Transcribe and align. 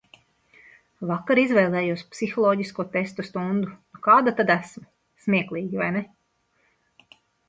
Vakar 1.09 1.39
izvēlējos 1.41 2.03
psiholoģisko 2.13 2.85
testu 2.95 3.25
stundu, 3.27 3.73
nu 3.97 4.01
kāda 4.07 4.33
tad 4.39 4.53
esmu. 4.55 4.87
Smieklīgi, 5.27 5.81
vai 5.83 5.91
ne? 5.99 6.03